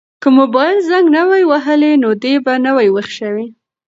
که 0.21 0.29
موبایل 0.39 0.77
زنګ 0.89 1.05
نه 1.15 1.21
وای 1.29 1.43
وهلی 1.51 1.91
نو 2.03 2.09
دی 2.21 2.33
به 2.45 2.53
نه 2.65 2.71
وای 2.75 2.89
ویښ 2.91 3.09
شوی. 3.19 3.47